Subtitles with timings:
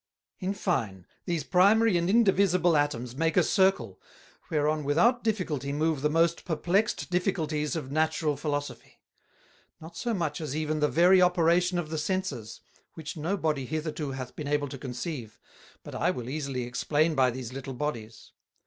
[0.39, 4.01] "In fine, these Primary and indivisible Atomes make a Circle,
[4.49, 8.99] whereon without difficulty move the most perplexed Difficulties of Natural Philosophy;
[9.79, 12.61] not so much as even the very Operation of the Senses,
[12.95, 15.39] which no Body hitherto hath been able to conceive,
[15.83, 18.31] but I will easily explain by these little Bodies.